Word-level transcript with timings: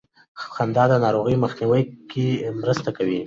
خندا 0.53 0.83
د 0.89 0.93
ناروغیو 1.05 1.41
مخنیوي 1.45 1.81
کې 2.11 2.27
مرسته 2.61 2.89
کوي. 2.97 3.19